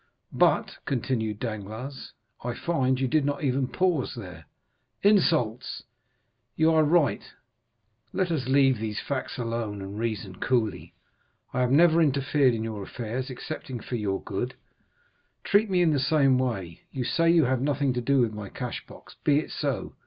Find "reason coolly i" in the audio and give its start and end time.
9.99-11.61